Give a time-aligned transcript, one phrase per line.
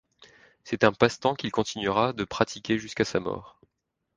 [0.63, 3.59] C'est un passe-temps qu’il continuera de pratiquer jusqu’à sa mort.